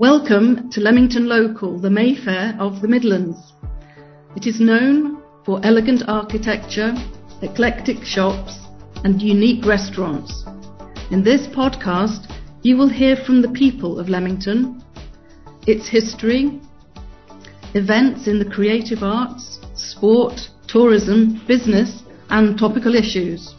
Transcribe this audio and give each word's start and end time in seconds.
Welcome 0.00 0.70
to 0.70 0.80
Leamington 0.80 1.26
Local, 1.26 1.76
the 1.76 1.90
Mayfair 1.90 2.56
of 2.60 2.80
the 2.80 2.86
Midlands. 2.86 3.52
It 4.36 4.46
is 4.46 4.60
known 4.60 5.20
for 5.44 5.60
elegant 5.64 6.04
architecture, 6.06 6.94
eclectic 7.42 8.04
shops, 8.04 8.60
and 9.02 9.20
unique 9.20 9.66
restaurants. 9.66 10.44
In 11.10 11.24
this 11.24 11.48
podcast, 11.48 12.32
you 12.62 12.76
will 12.76 12.88
hear 12.88 13.16
from 13.16 13.42
the 13.42 13.48
people 13.48 13.98
of 13.98 14.08
Leamington, 14.08 14.84
its 15.66 15.88
history, 15.88 16.60
events 17.74 18.28
in 18.28 18.38
the 18.38 18.48
creative 18.48 19.02
arts, 19.02 19.58
sport, 19.74 20.48
tourism, 20.68 21.44
business, 21.48 22.04
and 22.30 22.56
topical 22.56 22.94
issues. 22.94 23.52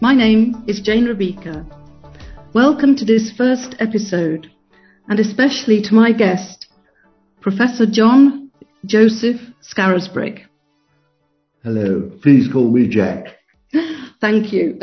My 0.00 0.16
name 0.16 0.64
is 0.66 0.80
Jane 0.80 1.04
Rebecca. 1.04 1.64
Welcome 2.54 2.96
to 2.96 3.04
this 3.04 3.30
first 3.30 3.76
episode, 3.78 4.50
and 5.08 5.18
especially 5.18 5.82
to 5.82 5.94
my 5.94 6.12
guest, 6.12 6.66
Professor 7.40 7.86
John 7.86 8.50
Joseph 8.84 9.40
Scarisbrick. 9.62 10.46
Hello, 11.62 12.10
please 12.22 12.50
call 12.52 12.70
me 12.70 12.88
Jack. 12.88 13.36
Thank 14.20 14.52
you. 14.52 14.78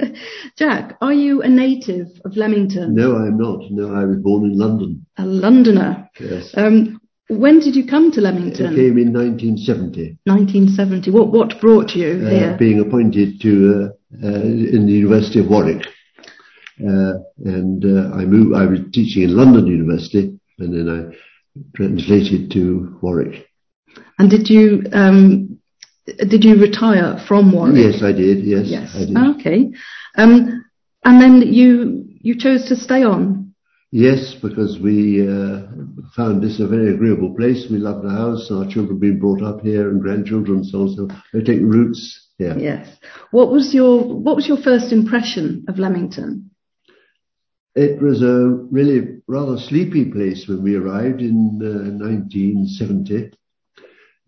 Jack, 0.58 0.96
are 1.00 1.12
you 1.12 1.42
a 1.42 1.48
native 1.48 2.08
of 2.24 2.36
Leamington? 2.36 2.94
No, 2.94 3.16
I'm 3.16 3.38
not. 3.38 3.70
No, 3.70 3.94
I 3.94 4.04
was 4.04 4.18
born 4.18 4.44
in 4.44 4.58
London. 4.58 5.06
A 5.18 5.24
Londoner. 5.24 6.08
Yes. 6.18 6.52
Um, 6.56 7.00
when 7.28 7.60
did 7.60 7.74
you 7.74 7.86
come 7.86 8.10
to 8.12 8.20
Leamington? 8.20 8.66
I 8.66 8.74
came 8.74 8.98
in 8.98 9.12
1970, 9.12 10.18
1970. 10.24 11.10
What 11.10 11.32
what 11.32 11.60
brought 11.60 11.94
you 11.94 12.22
uh, 12.24 12.30
here? 12.30 12.56
being 12.58 12.80
appointed 12.80 13.40
to 13.40 13.92
uh, 14.22 14.26
uh, 14.26 14.42
in 14.42 14.86
the 14.86 14.92
University 14.92 15.40
of 15.40 15.48
Warwick, 15.48 15.86
and 16.78 17.84
uh, 17.84 18.14
I 18.14 18.24
moved. 18.24 18.54
I 18.54 18.66
was 18.66 18.80
teaching 18.92 19.22
in 19.22 19.36
London 19.36 19.66
University, 19.66 20.38
and 20.58 20.72
then 20.74 20.88
I 20.88 21.16
translated 21.76 22.50
to 22.52 22.98
Warwick. 23.02 23.46
And 24.18 24.30
did 24.30 24.48
you 24.48 24.84
um, 24.92 25.58
did 26.06 26.44
you 26.44 26.60
retire 26.60 27.22
from 27.26 27.52
Warwick? 27.52 27.76
Yes, 27.76 28.02
I 28.02 28.12
did. 28.12 28.44
Yes, 28.44 28.66
Yes. 28.66 28.94
I 28.94 29.06
did. 29.06 29.16
Okay. 29.40 29.72
Um, 30.16 30.64
and 31.04 31.20
then 31.20 31.52
you 31.52 32.04
you 32.20 32.38
chose 32.38 32.66
to 32.68 32.76
stay 32.76 33.02
on. 33.02 33.54
Yes, 33.94 34.34
because 34.40 34.78
we 34.80 35.20
uh, 35.20 35.66
found 36.16 36.42
this 36.42 36.60
a 36.60 36.66
very 36.66 36.94
agreeable 36.94 37.34
place. 37.34 37.66
We 37.70 37.76
loved 37.76 38.06
the 38.06 38.10
house. 38.10 38.50
Our 38.50 38.66
children 38.66 38.98
being 38.98 39.18
brought 39.18 39.42
up 39.42 39.60
here, 39.60 39.90
and 39.90 40.00
grandchildren, 40.00 40.64
so 40.64 40.82
on. 40.82 40.94
So 40.96 41.08
we're 41.34 41.44
taking 41.44 41.68
roots 41.68 42.28
here. 42.38 42.56
Yes. 42.58 42.88
What 43.32 43.50
was 43.50 43.74
your 43.74 44.02
what 44.02 44.34
was 44.34 44.48
your 44.48 44.56
first 44.56 44.92
impression 44.92 45.66
of 45.68 45.78
Leamington? 45.78 46.51
It 47.74 48.02
was 48.02 48.22
a 48.22 48.48
really 48.70 49.20
rather 49.26 49.58
sleepy 49.58 50.04
place 50.04 50.46
when 50.46 50.62
we 50.62 50.76
arrived 50.76 51.22
in 51.22 51.58
uh, 51.62 51.90
1970. 52.04 53.32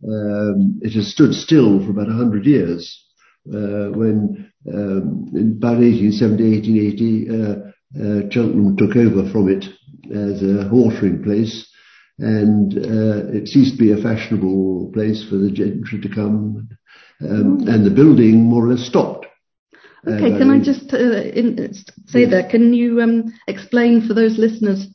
Um, 0.06 0.80
it 0.82 0.92
has 0.94 1.12
stood 1.12 1.34
still 1.34 1.84
for 1.84 1.90
about 1.90 2.08
100 2.08 2.46
years. 2.46 3.04
Uh, 3.46 3.92
when 3.92 4.50
um, 4.72 5.28
in 5.34 5.58
about 5.58 5.76
1870, 5.76 6.52
1880, 6.56 7.28
uh, 7.28 7.64
uh, 8.00 8.30
Cheltenham 8.30 8.76
took 8.76 8.96
over 8.96 9.30
from 9.30 9.48
it 9.50 9.66
as 10.10 10.42
a 10.42 10.68
watering 10.72 11.22
place, 11.22 11.68
and 12.18 12.78
uh, 12.78 13.30
it 13.36 13.48
ceased 13.48 13.72
to 13.72 13.78
be 13.78 13.92
a 13.92 14.02
fashionable 14.02 14.90
place 14.94 15.22
for 15.28 15.36
the 15.36 15.50
gentry 15.50 16.00
to 16.00 16.08
come, 16.08 16.68
um, 17.20 17.68
and 17.68 17.84
the 17.84 17.90
building 17.90 18.42
more 18.42 18.66
or 18.66 18.70
less 18.70 18.86
stopped. 18.86 19.26
Okay, 20.06 20.32
Uh, 20.34 20.38
can 20.38 20.50
I 20.50 20.58
just 20.60 20.92
uh, 20.92 20.98
in, 20.98 21.72
say 22.06 22.20
Yes. 22.22 22.30
there? 22.30 22.48
Can 22.50 22.72
you 22.74 23.00
um, 23.00 23.32
explain 23.48 24.06
for 24.06 24.14
those 24.14 24.38
listeners 24.38 24.86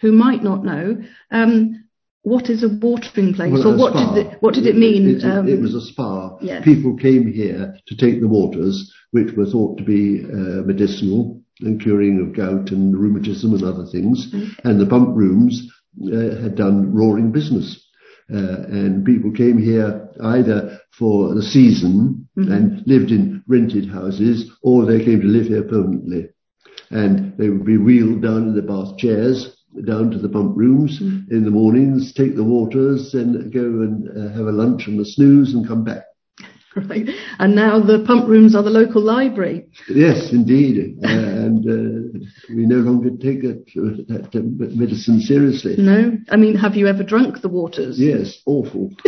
who 0.00 0.12
might 0.12 0.42
not 0.42 0.64
know 0.64 0.96
um, 1.30 1.84
what 2.22 2.48
is 2.48 2.62
a 2.62 2.68
watering 2.68 3.34
place, 3.34 3.52
Well, 3.52 3.74
or 3.74 3.76
what 3.76 3.92
spa. 3.92 4.14
did 4.14 4.26
it, 4.26 4.36
what 4.40 4.54
did 4.54 4.66
it 4.66 4.76
mean? 4.76 5.08
It, 5.08 5.16
it- 5.18 5.24
um, 5.24 5.48
it 5.48 5.60
was 5.60 5.74
a 5.74 5.80
spa. 5.80 6.36
yes. 6.40 6.64
People 6.64 6.96
came 6.96 7.30
here 7.32 7.76
to 7.86 7.96
take 7.96 8.20
the 8.20 8.28
waters, 8.28 8.92
which 9.10 9.34
were 9.36 9.46
thought 9.46 9.76
to 9.78 9.84
be 9.84 10.24
uh, 10.24 10.62
medicinal 10.64 11.40
and 11.60 11.80
curing 11.80 12.20
of 12.20 12.34
gout 12.34 12.70
and 12.70 12.96
rheumatism 12.96 13.52
and 13.54 13.62
other 13.62 13.86
things. 13.86 14.32
And 14.64 14.80
the 14.80 14.86
pump 14.86 15.14
rooms 15.16 15.70
uh, 16.02 16.40
had 16.42 16.56
done 16.56 16.92
roaring 16.94 17.30
business. 17.30 17.83
Uh, 18.32 18.62
and 18.68 19.04
people 19.04 19.30
came 19.30 19.58
here 19.58 20.08
either 20.22 20.80
for 20.92 21.34
the 21.34 21.42
season 21.42 22.26
and 22.36 22.82
lived 22.86 23.10
in 23.10 23.42
rented 23.46 23.88
houses, 23.88 24.50
or 24.62 24.86
they 24.86 25.04
came 25.04 25.20
to 25.20 25.26
live 25.26 25.46
here 25.46 25.62
permanently. 25.62 26.28
And 26.90 27.36
they 27.36 27.50
would 27.50 27.64
be 27.64 27.76
wheeled 27.76 28.22
down 28.22 28.48
in 28.48 28.54
the 28.54 28.62
bath 28.62 28.96
chairs 28.96 29.54
down 29.86 30.10
to 30.10 30.18
the 30.18 30.28
pump 30.28 30.56
rooms 30.56 31.00
in 31.00 31.42
the 31.44 31.50
mornings, 31.50 32.12
take 32.14 32.36
the 32.36 32.44
waters, 32.44 33.10
then 33.12 33.50
go 33.50 33.60
and 33.60 34.08
uh, 34.08 34.32
have 34.32 34.46
a 34.46 34.52
lunch 34.52 34.86
and 34.86 35.00
a 35.00 35.04
snooze 35.04 35.52
and 35.52 35.66
come 35.66 35.82
back. 35.82 36.04
Right. 36.76 37.08
And 37.38 37.54
now 37.54 37.80
the 37.80 38.04
pump 38.06 38.28
rooms 38.28 38.54
are 38.54 38.62
the 38.62 38.70
local 38.70 39.02
library. 39.02 39.66
Yes, 39.88 40.32
indeed, 40.32 40.98
uh, 41.02 41.08
and 41.08 41.64
uh, 41.64 42.18
we 42.50 42.66
no 42.66 42.76
longer 42.76 43.10
take 43.10 43.42
that, 43.42 43.64
that 44.08 44.34
uh, 44.34 44.40
medicine 44.74 45.20
seriously. 45.20 45.76
No, 45.78 46.16
I 46.30 46.36
mean, 46.36 46.56
have 46.56 46.74
you 46.74 46.86
ever 46.86 47.02
drunk 47.02 47.40
the 47.40 47.48
waters? 47.48 47.98
Yes, 47.98 48.40
awful. 48.46 48.90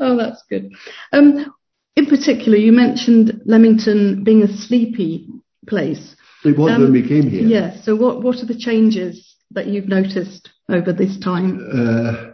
oh, 0.00 0.16
that's 0.16 0.42
good. 0.48 0.72
Um, 1.12 1.52
in 1.96 2.06
particular, 2.06 2.56
you 2.56 2.72
mentioned 2.72 3.42
Leamington 3.44 4.24
being 4.24 4.42
a 4.42 4.48
sleepy 4.48 5.28
place. 5.66 6.16
it 6.44 6.56
was 6.58 6.72
Um, 6.72 6.82
when 6.82 6.92
we 6.92 7.06
came 7.06 7.28
here. 7.28 7.42
Yes. 7.42 7.84
So, 7.84 7.94
what 7.94 8.22
what 8.22 8.36
are 8.42 8.46
the 8.46 8.58
changes 8.58 9.36
that 9.50 9.66
you've 9.66 9.88
noticed 9.88 10.48
over 10.68 10.92
this 10.92 11.18
time? 11.18 11.60
Uh, 11.72 12.31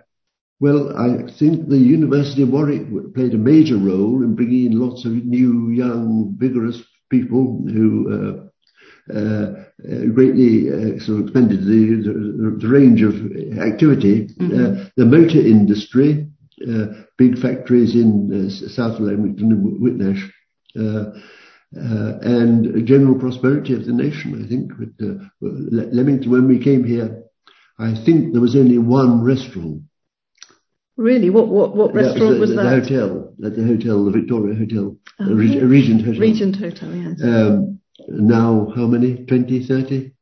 well, 0.60 0.96
I 0.96 1.30
think 1.38 1.68
the 1.68 1.78
University 1.78 2.42
of 2.42 2.50
Warwick 2.50 3.14
played 3.14 3.34
a 3.34 3.38
major 3.38 3.76
role 3.76 4.22
in 4.22 4.34
bringing 4.34 4.72
in 4.72 4.80
lots 4.80 5.04
of 5.04 5.12
new, 5.12 5.70
young, 5.70 6.34
vigorous 6.36 6.82
people 7.10 7.64
who 7.66 8.12
uh, 8.12 9.14
uh, 9.14 9.64
uh, 9.90 10.04
greatly 10.12 10.68
uh, 10.68 10.98
sort 10.98 11.20
of 11.20 11.24
expanded 11.26 11.60
the, 11.60 12.02
the, 12.04 12.58
the 12.60 12.68
range 12.68 13.02
of 13.02 13.14
activity. 13.58 14.28
Uh, 14.40 14.88
the 14.96 15.06
motor 15.06 15.38
industry, 15.38 16.26
uh, 16.68 16.86
big 17.16 17.38
factories 17.38 17.94
in 17.94 18.28
uh, 18.32 18.68
South 18.68 19.00
Leamington 19.00 19.52
and 19.52 19.80
Whitnash. 19.80 20.30
Uh, 20.78 21.18
uh, 21.76 22.18
and 22.22 22.86
general 22.86 23.14
prosperity 23.18 23.74
of 23.74 23.84
the 23.84 23.92
nation, 23.92 24.42
I 24.42 24.48
think. 24.48 24.72
But, 24.78 25.06
uh, 25.06 25.28
Leamington, 25.92 26.30
when 26.30 26.48
we 26.48 26.58
came 26.62 26.82
here, 26.82 27.24
I 27.78 27.94
think 27.94 28.32
there 28.32 28.40
was 28.40 28.56
only 28.56 28.78
one 28.78 29.22
restaurant. 29.22 29.82
Really, 30.98 31.30
what 31.30 31.46
what 31.46 31.76
what 31.76 31.94
restaurant 31.94 32.34
the, 32.34 32.40
was 32.40 32.50
the, 32.50 32.56
that? 32.56 32.64
The 32.64 32.80
hotel, 32.80 33.32
at 33.44 33.54
the 33.54 33.64
hotel, 33.64 34.04
the 34.04 34.10
Victoria 34.10 34.56
Hotel, 34.56 34.96
Oh. 35.20 35.32
Regent 35.32 36.04
Hotel. 36.04 36.20
Regent 36.20 36.56
Hotel, 36.56 36.94
yes. 36.94 37.22
Um, 37.22 37.78
now, 38.08 38.72
how 38.74 38.86
many? 38.86 39.24
20, 39.24 39.64
30? 39.66 40.12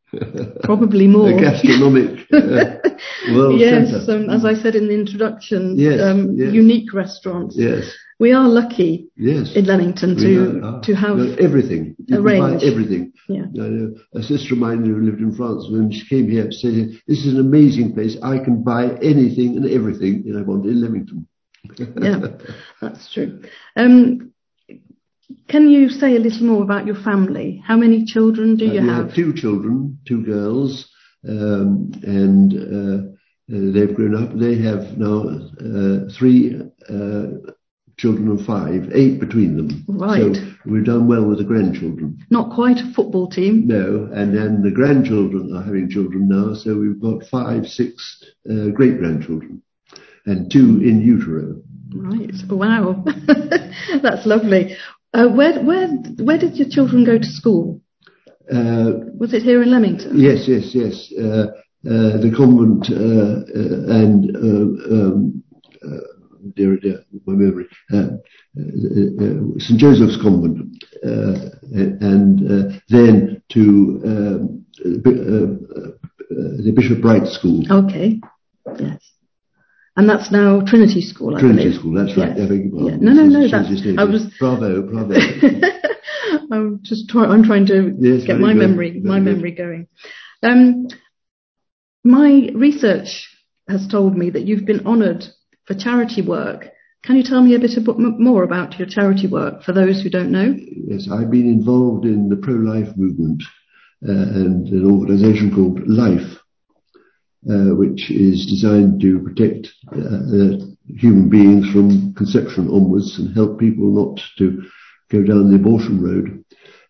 Probably 0.62 1.06
more. 1.06 1.30
A 1.30 1.40
gastronomic 1.40 2.26
uh, 2.32 2.88
world 3.34 3.58
yes, 3.60 4.08
um, 4.08 4.30
as 4.30 4.44
I 4.44 4.54
said 4.54 4.74
in 4.74 4.86
the 4.88 4.94
introduction, 4.94 5.78
Yes, 5.78 6.00
um, 6.00 6.36
yes. 6.36 6.52
unique 6.52 6.92
restaurants. 6.94 7.56
Yes, 7.58 7.92
We 8.20 8.32
are 8.32 8.48
lucky 8.48 9.08
yes. 9.16 9.54
in 9.56 9.64
Leamington 9.66 10.16
to 10.16 10.60
are- 10.64 10.80
to 10.82 10.94
have 10.94 11.16
no, 11.18 11.34
everything. 11.38 11.96
You 12.06 12.18
a 12.18 12.22
range. 12.22 12.62
everything. 12.62 13.12
yeah. 13.28 13.46
A 14.14 14.22
sister 14.22 14.54
of 14.54 14.60
mine 14.60 14.84
who 14.84 15.00
lived 15.02 15.20
in 15.20 15.34
France 15.34 15.66
when 15.70 15.90
she 15.90 16.06
came 16.08 16.30
here 16.30 16.50
said, 16.52 16.74
"This 17.08 17.26
is 17.26 17.34
an 17.34 17.40
amazing 17.40 17.92
place. 17.94 18.16
I 18.22 18.38
can 18.38 18.62
buy 18.62 18.84
anything 19.02 19.56
and 19.56 19.66
everything 19.68 20.22
that 20.26 20.38
I 20.38 20.42
want 20.42 20.64
in 20.66 20.80
Leamington." 20.80 21.26
yeah, 22.00 22.20
that's 22.80 23.12
true. 23.12 23.42
Um, 23.76 24.32
can 25.48 25.70
you 25.70 25.88
say 25.88 26.16
a 26.16 26.20
little 26.20 26.46
more 26.46 26.62
about 26.62 26.86
your 26.86 26.96
family? 27.02 27.62
How 27.64 27.76
many 27.76 28.04
children 28.04 28.56
do 28.56 28.68
Uh, 28.68 28.72
you 28.74 28.80
we 28.82 28.88
have? 28.88 29.06
have 29.06 29.14
two 29.14 29.32
children, 29.32 29.98
two 30.06 30.22
girls, 30.24 30.88
um, 31.28 31.90
and 32.02 32.52
uh, 32.54 32.96
uh, 33.54 33.72
they've 33.72 33.94
grown 33.94 34.14
up. 34.14 34.36
They 34.38 34.56
have 34.62 34.96
now 34.98 35.28
uh, 35.60 36.08
three 36.18 36.60
uh, 36.88 37.26
children 37.96 38.28
of 38.28 38.44
five, 38.44 38.90
eight 38.92 39.18
between 39.20 39.56
them. 39.56 39.84
Right. 39.88 40.34
So 40.34 40.42
we've 40.66 40.84
done 40.84 41.06
well 41.08 41.24
with 41.24 41.38
the 41.38 41.44
grandchildren. 41.44 42.18
Not 42.30 42.54
quite 42.54 42.78
a 42.78 42.92
football 42.92 43.28
team. 43.28 43.66
No, 43.66 44.08
and 44.12 44.36
then 44.36 44.62
the 44.62 44.70
grandchildren 44.70 45.54
are 45.56 45.62
having 45.62 45.88
children 45.88 46.28
now. 46.28 46.54
So 46.54 46.76
we've 46.78 47.00
got 47.00 47.24
five, 47.30 47.66
six 47.66 48.22
uh, 48.50 48.68
great 48.68 48.98
grandchildren, 48.98 49.62
and 50.26 50.50
two 50.50 50.80
in 50.82 51.00
utero. 51.00 51.56
Right. 51.94 52.34
Wow. 52.50 53.04
That's 54.02 54.26
lovely. 54.26 54.76
Uh, 55.16 55.28
where 55.28 55.58
where 55.64 55.88
where 56.26 56.38
did 56.38 56.56
your 56.56 56.68
children 56.68 57.02
go 57.02 57.16
to 57.16 57.24
school? 57.24 57.80
Uh, 58.52 58.90
Was 59.18 59.32
it 59.32 59.42
here 59.42 59.62
in 59.62 59.70
Leamington? 59.72 60.12
Yes, 60.20 60.44
yes, 60.46 60.74
yes. 60.74 61.10
Uh, 61.18 61.46
uh, 61.88 62.20
the 62.20 62.30
convent 62.36 62.84
uh, 62.90 63.40
uh, 63.60 64.00
and 64.00 64.36
um, 64.36 65.42
uh, 65.82 66.00
dear, 66.54 66.76
dear, 66.76 67.02
my 67.26 67.32
memory, 67.32 67.66
uh, 67.92 67.96
uh, 67.96 68.02
uh, 69.24 69.58
St 69.58 69.78
Joseph's 69.80 70.18
Convent, 70.20 70.84
uh, 71.02 71.48
and 71.72 72.50
uh, 72.50 72.78
then 72.90 73.42
to 73.52 73.62
um, 74.04 74.66
uh, 74.84 74.88
uh, 74.88 75.46
uh, 76.28 76.56
the 76.62 76.72
Bishop 76.76 77.00
Bright 77.00 77.26
School. 77.26 77.64
Okay. 77.72 78.20
Yes. 78.78 79.15
And 79.96 80.08
that's 80.08 80.30
now 80.30 80.60
Trinity 80.60 81.00
School, 81.00 81.36
I 81.36 81.40
Trinity 81.40 81.64
believe. 81.64 81.80
School, 81.80 81.94
that's 81.94 82.16
right. 82.18 82.36
Yes. 82.36 82.46
I 82.46 82.48
beg 82.50 82.64
your 82.70 82.90
Yeah. 82.90 82.96
No, 83.00 83.12
no, 83.12 83.24
no. 83.24 83.48
That's, 83.48 83.98
I 83.98 84.04
was 84.04 84.26
bravo, 84.38 84.82
bravo. 84.82 85.14
I'm 86.52 86.80
just 86.82 87.08
trying. 87.08 87.30
I'm 87.30 87.42
trying 87.44 87.66
to 87.66 87.96
Yes, 87.98 88.24
get 88.26 88.38
my 88.38 88.52
good, 88.52 88.58
memory, 88.68 88.90
very 88.90 89.00
my 89.02 89.18
good. 89.18 89.24
memory 89.36 89.52
going. 89.52 89.88
Um, 90.42 90.88
my 92.04 92.50
research 92.54 93.26
has 93.68 93.86
told 93.88 94.16
me 94.16 94.30
that 94.30 94.42
you've 94.46 94.66
been 94.66 94.86
honoured 94.86 95.24
for 95.66 95.74
charity 95.74 96.22
work. 96.22 96.68
Can 97.04 97.16
you 97.16 97.22
tell 97.22 97.42
me 97.42 97.54
a 97.54 97.58
bit 97.58 97.70
more 97.96 98.42
about 98.42 98.78
your 98.78 98.88
charity 98.88 99.28
work 99.28 99.62
for 99.62 99.72
those 99.72 100.02
who 100.02 100.10
don't 100.10 100.30
know? 100.30 100.54
Yes, 100.56 101.08
I've 101.10 101.30
been 101.30 101.48
involved 101.48 102.04
in 102.04 102.28
the 102.28 102.36
pro-life 102.36 102.96
movement 102.96 103.42
uh, 104.06 104.12
and 104.12 104.66
an 104.68 104.84
organisation 104.90 105.54
called 105.54 105.86
Life, 105.88 106.38
which 107.46 108.10
is 108.10 108.46
designed 108.46 109.00
to 109.00 109.20
protect 109.20 109.68
uh, 109.92 109.98
uh, 109.98 110.56
human 110.98 111.28
beings 111.28 111.70
from 111.72 112.14
conception 112.14 112.68
onwards 112.68 113.18
and 113.18 113.34
help 113.34 113.58
people 113.58 113.86
not 113.92 114.20
to 114.38 114.62
go 115.10 115.22
down 115.22 115.50
the 115.50 115.56
abortion 115.56 116.02
road. 116.02 116.42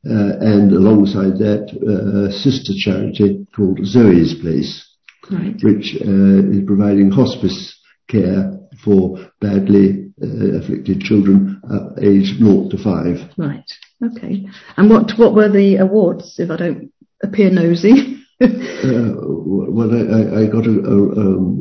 Uh, 0.09 0.39
and 0.41 0.73
alongside 0.73 1.37
that, 1.39 1.67
uh, 1.83 2.29
a 2.29 2.33
sister 2.33 2.73
charity 2.79 3.45
called 3.55 3.81
Zoe's 3.85 4.35
Place, 4.41 4.83
Right. 5.31 5.57
which 5.63 5.97
uh, 6.01 6.51
is 6.51 6.63
providing 6.67 7.11
hospice 7.11 7.77
care 8.09 8.57
for 8.85 9.19
badly 9.41 10.13
uh, 10.23 10.59
afflicted 10.59 11.01
children 11.01 11.61
uh, 11.69 12.01
aged 12.01 12.39
0 12.39 12.69
to 12.71 12.79
5. 12.79 13.33
Right. 13.37 13.65
Okay. 14.05 14.47
And 14.77 14.89
what 14.89 15.19
what 15.19 15.35
were 15.35 15.49
the 15.51 15.77
awards? 15.77 16.39
If 16.39 16.51
I 16.51 16.57
don't 16.57 16.93
appear 17.23 17.51
nosy. 17.51 18.23
Uh, 18.39 19.15
well, 19.17 19.91
I, 19.93 20.43
I- 20.43 20.47
got 20.47 20.67
a, 20.67 20.71
a, 20.71 20.97
um, 21.21 21.61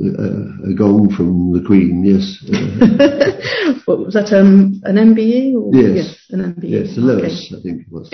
a, 0.65 0.71
a 0.71 0.73
gong 0.75 1.09
from 1.15 1.53
the 1.53 1.61
Queen, 1.65 2.03
yes. 2.03 2.43
Uh, 2.51 3.79
what 3.85 3.99
was 3.99 4.13
that? 4.13 4.33
Um, 4.33 4.81
an 4.83 4.95
MBE? 4.97 5.55
Or? 5.55 5.73
Yes. 5.73 6.17
an 6.31 6.53
MBE. 6.53 6.69
yes, 6.69 6.95
the 6.95 7.13
Okay. 7.17 7.27
I 7.57 7.61
think 7.61 7.81
it 7.81 7.91
was. 7.91 8.09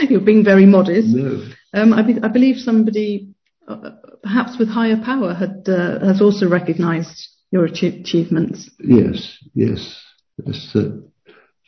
You're 0.10 0.20
being 0.20 0.42
very 0.44 0.64
modest. 0.66 1.08
no, 1.08 1.42
Um, 1.74 1.92
I, 1.92 2.02
be, 2.02 2.14
I 2.22 2.28
believe 2.28 2.56
somebody, 2.56 3.28
uh, 3.68 3.90
perhaps 4.22 4.58
with 4.58 4.68
higher 4.68 4.96
power, 5.04 5.34
had 5.34 5.68
uh, 5.68 6.00
has 6.06 6.22
also 6.22 6.48
recognised 6.48 7.28
your 7.50 7.68
achie- 7.68 8.00
achievements. 8.00 8.70
yes, 8.80 9.36
yes. 9.54 10.02
yes 10.46 10.70
uh, 10.74 10.80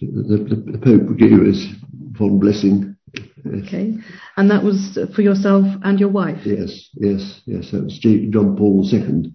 the, 0.01 0.37
the, 0.49 0.73
the 0.73 0.79
Pope 0.79 1.17
gave 1.19 1.41
us 1.43 1.67
one 2.19 2.39
blessing. 2.39 2.97
Yes, 3.45 3.65
Okay, 3.67 3.95
and 4.37 4.51
that 4.51 4.63
was 4.63 4.99
for 5.15 5.23
yourself 5.23 5.65
and 5.83 5.99
your 6.01 6.09
wife. 6.11 6.41
yes, 6.45 6.89
yes. 6.95 7.41
yes. 7.47 7.71
That 7.71 7.85
was 7.85 7.99
John 7.99 8.57
Paul 8.57 8.87
II. 8.93 9.33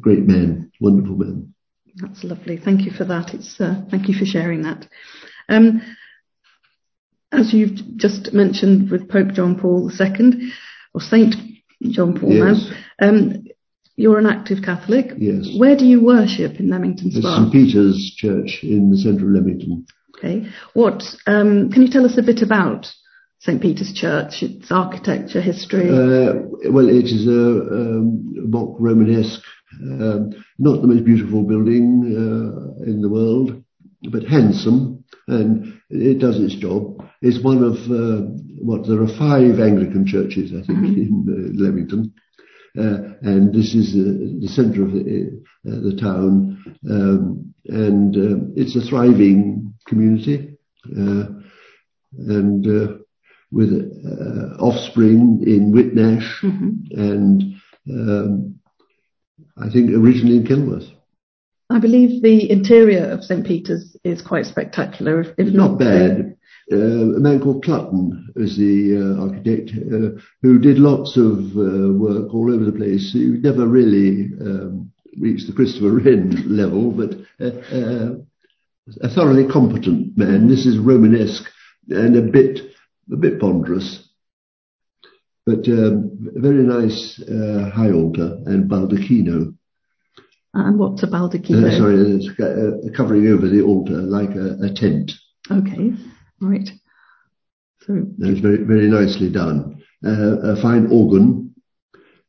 Great 0.00 0.26
man, 0.26 0.70
wonderful 0.80 1.16
man. 1.16 1.54
That's 1.96 2.22
lovely. 2.24 2.56
Thank 2.56 2.82
you 2.82 2.92
for 2.92 3.04
that. 3.04 3.34
It's 3.34 3.60
uh, 3.60 3.82
thank 3.90 4.08
you 4.08 4.14
for 4.14 4.24
sharing 4.24 4.62
that. 4.62 4.86
Um, 5.48 5.82
as 7.32 7.52
you've 7.52 7.96
just 7.96 8.32
mentioned 8.32 8.90
with 8.90 9.08
Pope 9.08 9.32
John 9.32 9.58
Paul 9.58 9.90
II, 9.90 10.50
or 10.94 11.00
Saint 11.00 11.34
John 11.82 12.18
Paul 12.18 12.32
Yes. 12.32 12.70
now, 13.00 13.08
um, 13.08 13.44
you're 13.96 14.18
an 14.18 14.26
active 14.26 14.58
Catholic. 14.64 15.12
Yes. 15.18 15.48
Where 15.58 15.76
do 15.76 15.84
you 15.84 16.02
worship 16.02 16.58
in 16.58 16.70
Leamington 16.70 17.10
Spa? 17.10 17.38
St. 17.38 17.52
Peter's 17.52 18.14
Church 18.16 18.60
in 18.62 18.90
the 18.90 18.96
centre 18.98 19.26
of 19.26 19.32
Leamington. 19.32 19.86
Okay. 20.22 20.46
What 20.74 21.02
um, 21.26 21.70
can 21.70 21.82
you 21.82 21.90
tell 21.90 22.04
us 22.04 22.18
a 22.18 22.22
bit 22.22 22.42
about 22.42 22.86
St 23.38 23.60
Peter's 23.60 23.92
Church, 23.94 24.42
its 24.42 24.70
architecture, 24.70 25.40
history? 25.40 25.88
Uh, 25.88 26.42
well, 26.70 26.88
it 26.88 27.06
is 27.06 27.26
a 27.26 27.32
um, 27.32 28.50
mock 28.50 28.76
Romanesque, 28.78 29.42
um, 29.82 30.32
not 30.58 30.82
the 30.82 30.88
most 30.88 31.04
beautiful 31.04 31.42
building 31.42 32.04
uh, 32.04 32.84
in 32.84 33.00
the 33.00 33.08
world, 33.08 33.64
but 34.10 34.24
handsome, 34.24 35.02
and 35.26 35.80
it 35.88 36.18
does 36.18 36.38
its 36.38 36.54
job. 36.56 37.02
It's 37.22 37.42
one 37.42 37.64
of 37.64 37.76
uh, 37.90 38.26
what 38.60 38.86
there 38.86 39.02
are 39.02 39.18
five 39.18 39.58
Anglican 39.58 40.06
churches, 40.06 40.52
I 40.52 40.66
think, 40.66 40.96
in 40.96 41.24
uh, 41.26 41.62
Leamington. 41.62 42.12
Uh, 42.78 42.98
and 43.22 43.52
this 43.52 43.74
is 43.74 43.94
uh, 43.94 44.40
the 44.40 44.48
centre 44.48 44.84
of 44.84 44.92
the, 44.92 45.42
uh, 45.68 45.80
the 45.80 45.96
town, 46.00 46.62
um, 46.88 47.52
and 47.66 48.16
um 48.16 48.52
it's 48.56 48.76
a 48.76 48.80
thriving 48.80 49.74
community, 49.88 50.56
uh, 50.96 51.24
and 52.28 52.66
uh, 52.66 52.94
with 53.50 53.70
uh, 53.72 54.62
offspring 54.62 55.42
in 55.46 55.72
Whitnash 55.72 56.40
Mhm. 56.42 56.70
and 56.92 57.42
um, 57.90 58.54
I 59.56 59.68
think 59.68 59.90
originally 59.90 60.36
in 60.36 60.46
Kenilworth. 60.46 60.88
I 61.70 61.78
believe 61.80 62.22
the 62.22 62.50
interior 62.50 63.04
of 63.10 63.24
St 63.24 63.44
Peter's 63.46 63.96
is 64.04 64.22
quite 64.22 64.46
spectacular, 64.46 65.20
if, 65.20 65.28
if 65.38 65.52
Not 65.52 65.70
not 65.72 65.78
bad. 65.78 66.36
Uh, 66.72 67.16
a 67.16 67.20
man 67.20 67.40
called 67.40 67.64
Clutton 67.64 68.26
was 68.36 68.56
the 68.56 68.96
uh, 68.96 69.22
architect 69.22 69.72
uh, 69.74 70.20
who 70.40 70.58
did 70.58 70.78
lots 70.78 71.16
of 71.16 71.38
uh, 71.56 71.92
work 71.92 72.32
all 72.32 72.52
over 72.52 72.64
the 72.64 72.72
place. 72.72 73.12
He 73.12 73.26
never 73.26 73.66
really 73.66 74.30
um, 74.40 74.92
reached 75.18 75.48
the 75.48 75.52
Christopher 75.52 75.90
Wren 75.90 76.44
level, 76.56 76.92
but 76.92 77.14
uh, 77.40 77.58
uh, 77.74 78.14
a 79.02 79.08
thoroughly 79.08 79.48
competent 79.50 80.16
man. 80.16 80.48
This 80.48 80.64
is 80.64 80.78
Romanesque 80.78 81.50
and 81.88 82.16
a 82.16 82.22
bit 82.22 82.60
a 83.12 83.16
bit 83.16 83.40
ponderous, 83.40 84.08
but 85.44 85.66
um, 85.66 86.10
very 86.36 86.62
nice 86.62 87.20
uh, 87.22 87.68
high 87.74 87.90
altar 87.90 88.38
and 88.46 88.70
baldacchino. 88.70 89.56
And 90.54 90.78
what's 90.78 91.02
a 91.02 91.08
baldacchino? 91.08 91.76
Sorry, 91.76 91.96
it's 91.98 92.96
covering 92.96 93.26
over 93.26 93.48
the 93.48 93.62
altar 93.62 93.94
like 93.94 94.30
a, 94.36 94.56
a 94.62 94.72
tent. 94.72 95.10
Okay, 95.50 95.94
right. 96.40 96.68
So 97.86 97.94
That 98.18 98.30
was 98.30 98.40
very, 98.40 98.64
very 98.64 98.88
nicely 98.88 99.30
done. 99.30 99.82
Uh, 100.04 100.52
a 100.52 100.62
fine 100.62 100.86
organ, 100.90 101.54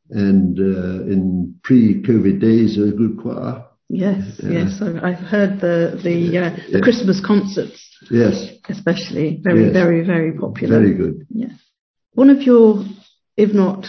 and 0.10 0.60
uh, 0.60 1.04
in 1.12 1.56
pre-COVID 1.64 2.40
days, 2.42 2.78
a 2.78 2.92
good 2.92 3.18
choir. 3.18 3.66
yes, 3.90 4.40
Yeah. 4.44 4.52
yes, 4.52 4.82
I- 4.82 5.10
I've 5.10 5.26
heard 5.34 5.60
the 5.62 6.00
the, 6.04 6.38
uh, 6.38 6.50
the 6.72 6.78
Yeah. 6.78 6.80
Christmas 6.82 7.20
concerts, 7.26 7.80
Yes, 8.10 8.36
especially 8.70 9.40
very, 9.44 9.64
Yes. 9.66 9.74
very, 9.74 10.02
very 10.06 10.32
popular. 10.34 10.80
very 10.80 10.94
good. 10.94 11.26
Yes. 11.30 11.54
One 12.14 12.30
of 12.30 12.42
your, 12.44 12.84
if 13.38 13.54
not 13.54 13.88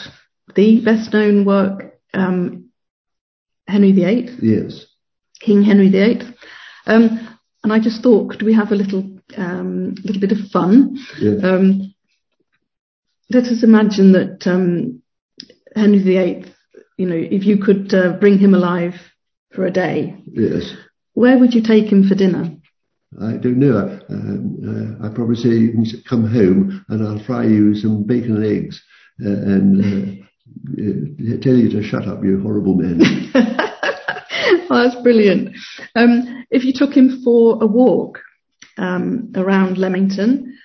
the 0.54 0.80
best 0.84 1.12
known 1.12 1.44
work, 1.44 1.92
um, 2.14 2.66
Henry 3.66 3.92
VIII, 3.92 4.30
Yes, 4.42 4.86
King 5.40 5.62
Henry 5.62 5.88
VIII. 5.88 6.22
Um, 6.86 7.18
and 7.64 7.72
I 7.72 7.78
just 7.80 8.02
thought, 8.02 8.30
could 8.30 8.42
we 8.42 8.52
have 8.54 8.70
a 8.72 8.76
little, 8.76 9.11
um, 9.36 9.94
little 10.04 10.20
bit 10.20 10.32
of 10.32 10.38
fun? 10.50 10.98
yes, 11.20 11.42
Um, 11.42 11.94
let 13.30 13.44
us 13.44 13.62
imagine 13.62 14.12
that 14.12 14.46
um, 14.46 15.02
Henry 15.74 16.02
VIII, 16.02 16.44
you 16.98 17.06
know, 17.06 17.16
if 17.16 17.44
you 17.44 17.58
could 17.58 17.92
uh, 17.94 18.12
bring 18.12 18.38
him 18.38 18.54
alive 18.54 18.94
for 19.54 19.66
a 19.66 19.70
day, 19.70 20.16
yes. 20.26 20.74
where 21.14 21.38
would 21.38 21.54
you 21.54 21.62
take 21.62 21.90
him 21.90 22.08
for 22.08 22.14
dinner? 22.14 22.50
I 23.20 23.32
don't 23.32 23.58
know. 23.58 23.76
I, 23.76 24.12
um, 24.12 24.98
uh, 25.00 25.06
I'd 25.06 25.14
probably 25.14 25.36
say 25.36 25.50
you 25.50 25.72
can 25.72 25.86
come 26.08 26.26
home 26.26 26.84
and 26.88 27.06
I'll 27.06 27.24
fry 27.24 27.44
you 27.44 27.74
some 27.74 28.04
bacon 28.04 28.36
and 28.36 28.46
eggs 28.46 28.82
uh, 29.24 29.28
and 29.28 29.80
uh, 29.80 30.22
uh, 30.78 31.40
tell 31.42 31.54
you 31.54 31.68
to 31.70 31.82
shut 31.82 32.08
up, 32.08 32.24
you 32.24 32.40
horrible 32.40 32.74
man. 32.74 33.00
oh, 33.34 34.68
that's 34.70 35.00
brilliant. 35.02 35.54
Um, 35.94 36.46
if 36.50 36.64
you 36.64 36.72
took 36.74 36.94
him 36.94 37.22
for 37.22 37.62
a 37.62 37.66
walk 37.66 38.18
um, 38.78 39.32
around 39.36 39.78
Leamington, 39.78 40.56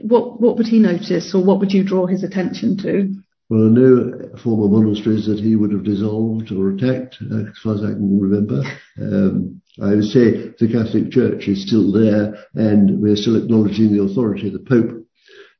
what 0.00 0.40
what 0.40 0.56
would 0.56 0.66
he 0.66 0.78
notice, 0.78 1.34
or 1.34 1.44
what 1.44 1.60
would 1.60 1.72
you 1.72 1.84
draw 1.84 2.06
his 2.06 2.22
attention 2.22 2.76
to? 2.78 3.14
Well, 3.50 3.70
know 3.70 4.30
former 4.42 4.68
monasteries 4.68 5.26
that 5.26 5.40
he 5.40 5.56
would 5.56 5.72
have 5.72 5.84
dissolved 5.84 6.52
or 6.52 6.70
attacked, 6.70 7.16
uh, 7.32 7.48
as 7.48 7.58
far 7.62 7.74
as 7.74 7.82
I 7.82 7.94
can 7.94 8.20
remember. 8.20 8.62
Um, 9.00 9.62
I 9.80 9.94
would 9.94 10.04
say 10.04 10.52
the 10.58 10.68
Catholic 10.70 11.10
Church 11.10 11.48
is 11.48 11.66
still 11.66 11.90
there, 11.90 12.34
and 12.54 13.00
we're 13.00 13.16
still 13.16 13.36
acknowledging 13.36 13.92
the 13.92 14.02
authority 14.02 14.48
of 14.48 14.52
the 14.52 14.58
Pope, 14.58 15.06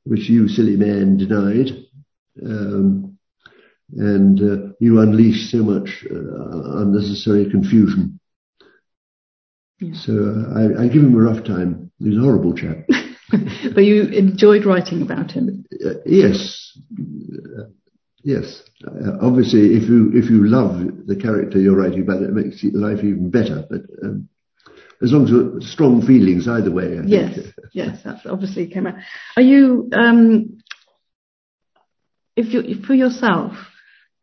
which 0.05 0.29
you, 0.29 0.49
silly 0.49 0.77
man, 0.77 1.17
denied. 1.17 1.71
Um, 2.45 3.19
and 3.97 4.39
uh, 4.41 4.73
you 4.81 5.01
unleashed 5.01 5.51
so 5.51 5.59
much 5.59 6.05
uh, 6.11 6.83
unnecessary 6.83 7.51
confusion. 7.51 8.18
Yeah. 9.81 9.95
So 9.95 10.13
uh, 10.13 10.59
I, 10.59 10.85
I 10.85 10.89
give 10.89 11.03
him 11.03 11.15
a 11.15 11.23
rough 11.23 11.45
time. 11.45 11.91
He's 11.99 12.17
a 12.17 12.21
horrible 12.21 12.55
chap. 12.55 12.79
but 13.75 13.85
you 13.85 14.03
enjoyed 14.05 14.65
writing 14.65 15.03
about 15.03 15.31
him. 15.31 15.65
Uh, 15.85 15.95
yes, 16.05 16.77
Uh, 16.99 17.65
yes. 18.25 18.63
Uh, 18.87 19.19
obviously, 19.21 19.77
if 19.77 19.89
you 19.89 20.11
if 20.15 20.31
you 20.31 20.47
love 20.47 21.07
the 21.07 21.17
character 21.17 21.59
you're 21.59 21.77
writing 21.77 22.03
about, 22.03 22.23
it 22.23 22.33
makes 22.33 22.63
life 22.73 22.99
even 22.99 23.31
better. 23.31 23.65
But 23.71 23.83
um, 24.03 24.29
as 25.03 25.13
long 25.13 25.59
as 25.61 25.71
strong 25.71 26.05
feelings 26.05 26.49
either 26.49 26.71
way, 26.73 26.99
I 26.99 27.03
Yes, 27.07 27.35
think. 27.35 27.55
yes, 27.73 28.03
that 28.05 28.27
obviously 28.27 28.67
came 28.69 28.87
out. 28.87 28.97
Are 29.37 29.43
you? 29.43 29.89
Um, 29.93 30.59
if 32.37 32.53
you 32.53 32.83
for 32.87 32.95
yourself, 32.95 33.53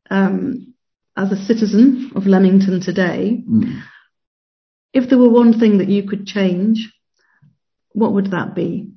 um, 0.09 0.73
as 1.17 1.31
a 1.31 1.37
citizen 1.37 2.11
of 2.15 2.25
Leamington 2.25 2.81
today, 2.81 3.43
mm. 3.49 3.81
If 4.95 5.09
there 5.09 5.19
were 5.19 5.29
one 5.29 5.59
thing 5.59 5.77
that 5.79 5.89
you 5.89 6.03
could 6.03 6.25
change, 6.25 6.91
what 7.91 8.13
would 8.13 8.31
that 8.31 8.55
be? 8.55 8.91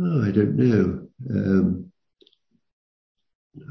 Oh, 0.00 0.22
I 0.22 0.30
don't 0.30 0.56
know. 0.56 1.08
Um, 1.30 1.92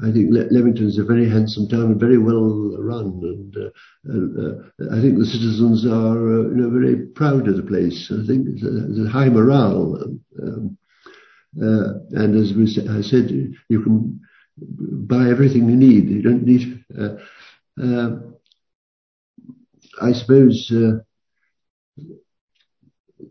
I 0.02 0.12
think 0.12 0.30
Le- 0.30 0.86
is 0.86 0.98
a 0.98 1.04
very 1.04 1.28
handsome 1.28 1.68
town 1.68 1.92
and 1.92 2.00
very 2.00 2.18
well 2.18 2.76
run, 2.78 3.20
and, 3.22 3.56
uh, 3.56 3.70
and 4.04 4.38
uh, 4.38 4.94
I 4.94 5.00
think 5.00 5.18
the 5.18 5.26
citizens 5.26 5.86
are, 5.86 6.18
uh, 6.18 6.48
you 6.48 6.56
know, 6.56 6.70
very 6.70 7.06
proud 7.06 7.48
of 7.48 7.56
the 7.56 7.62
place. 7.62 8.10
I 8.12 8.26
think 8.26 8.60
there's 8.60 8.98
a, 8.98 9.10
high 9.10 9.28
morale, 9.30 10.02
um, 10.42 10.78
uh, 11.62 12.00
and 12.12 12.36
as 12.36 12.52
we, 12.52 12.64
I 12.90 13.00
said, 13.00 13.30
you 13.68 13.82
can 13.82 14.20
buy 14.56 15.30
everything 15.30 15.68
you 15.68 15.76
need. 15.76 16.08
You 16.08 16.22
don't 16.22 16.44
need. 16.44 16.84
Uh, 20.00 20.04
uh, 20.04 20.08
I 20.08 20.12
suppose 20.12 20.72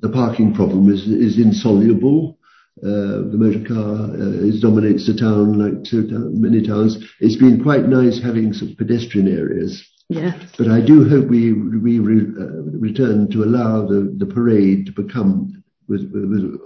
the 0.02 0.10
parking 0.10 0.54
problem 0.54 0.92
is 0.92 1.08
is 1.08 1.38
insoluble. 1.38 2.38
Uh, 2.82 3.30
the 3.30 3.38
motor 3.38 3.64
car 3.66 4.10
uh, 4.10 4.48
is, 4.48 4.60
dominates 4.60 5.06
the 5.06 5.14
town 5.14 5.60
like 5.60 5.86
so 5.86 6.02
many 6.34 6.66
towns. 6.66 6.98
It's 7.20 7.36
been 7.36 7.62
quite 7.62 7.88
nice 7.88 8.20
having 8.22 8.52
some 8.52 8.76
pedestrian 8.76 9.28
areas. 9.28 9.82
Yes. 10.10 10.36
But 10.58 10.68
I 10.68 10.82
do 10.82 11.08
hope 11.08 11.30
we 11.30 11.54
we 11.54 12.00
re, 12.00 12.22
uh, 12.22 12.64
return 12.78 13.30
to 13.32 13.44
allow 13.44 13.86
the, 13.86 14.14
the 14.18 14.26
parade 14.26 14.88
to 14.88 14.92
become 14.92 15.64
with, 15.88 16.12
with, 16.12 16.60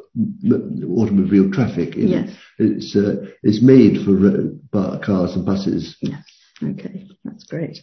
with 0.44 0.84
automobile 0.98 1.52
traffic. 1.52 1.94
yes. 1.96 2.30
It's 2.58 2.96
uh, 2.96 3.28
it's 3.44 3.62
made 3.62 4.04
for 4.04 4.98
cars 5.00 5.36
and 5.36 5.46
buses. 5.46 5.98
Yes. 6.02 6.24
Okay, 6.64 7.08
that's 7.24 7.44
great. 7.44 7.80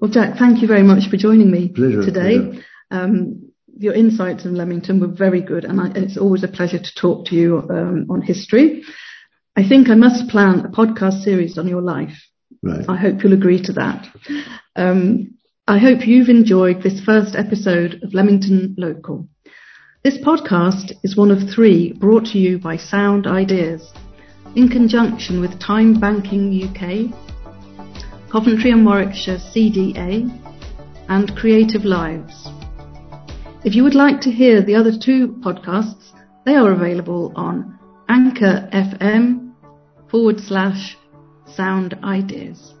Well, 0.00 0.10
Jack, 0.10 0.38
thank 0.38 0.60
you 0.60 0.68
very 0.68 0.82
much 0.82 1.08
for 1.08 1.16
joining 1.16 1.50
me 1.50 1.68
pleasure, 1.68 2.04
today. 2.04 2.38
Pleasure. 2.38 2.64
Um, 2.90 3.52
your 3.78 3.94
insights 3.94 4.44
in 4.44 4.54
Leamington 4.54 5.00
were 5.00 5.06
very 5.06 5.40
good, 5.40 5.64
and, 5.64 5.80
I, 5.80 5.86
and 5.86 5.98
it's 5.98 6.18
always 6.18 6.44
a 6.44 6.48
pleasure 6.48 6.78
to 6.78 6.94
talk 7.00 7.26
to 7.26 7.34
you 7.34 7.58
um, 7.70 8.06
on 8.10 8.20
history. 8.20 8.82
I 9.56 9.66
think 9.66 9.88
I 9.88 9.94
must 9.94 10.28
plan 10.28 10.60
a 10.60 10.68
podcast 10.68 11.22
series 11.22 11.58
on 11.58 11.68
your 11.68 11.82
life. 11.82 12.16
Right. 12.62 12.84
I 12.88 12.96
hope 12.96 13.22
you'll 13.22 13.32
agree 13.32 13.62
to 13.62 13.72
that. 13.74 14.06
Um, 14.76 15.34
I 15.66 15.78
hope 15.78 16.06
you've 16.06 16.28
enjoyed 16.28 16.82
this 16.82 17.00
first 17.00 17.34
episode 17.36 18.00
of 18.02 18.14
Leamington 18.14 18.74
Local. 18.78 19.28
This 20.04 20.18
podcast 20.18 20.92
is 21.04 21.16
one 21.16 21.30
of 21.30 21.48
three 21.48 21.92
brought 21.92 22.26
to 22.26 22.38
you 22.38 22.58
by 22.58 22.76
Sound 22.76 23.26
Ideas 23.26 23.92
in 24.56 24.68
conjunction 24.68 25.40
with 25.40 25.60
Time 25.60 25.98
Banking 25.98 26.52
UK, 26.68 27.31
Coventry 28.32 28.70
and 28.70 28.86
Warwickshire 28.86 29.36
CDA, 29.36 30.26
and 31.10 31.36
Creative 31.36 31.84
Lives. 31.84 32.48
If 33.62 33.74
you 33.74 33.84
would 33.84 33.94
like 33.94 34.22
to 34.22 34.30
hear 34.30 34.62
the 34.62 34.74
other 34.74 34.92
two 34.98 35.36
podcasts, 35.44 36.12
they 36.46 36.54
are 36.54 36.72
available 36.72 37.34
on 37.36 37.78
Anchor 38.08 38.70
FM 38.72 39.52
forward 40.10 40.40
slash 40.40 40.96
sound 41.44 41.98
ideas. 42.02 42.72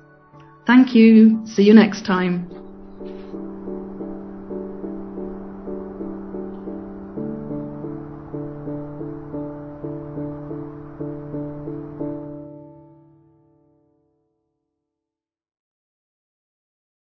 Thank 0.66 0.94
you. 0.94 1.42
See 1.44 1.64
you 1.64 1.74
next 1.74 2.06
time. 2.06 2.48